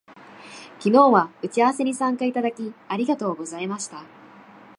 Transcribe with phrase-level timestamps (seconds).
[0.79, 4.03] 昨日は打ち合わせに参加いただき、ありがとうございました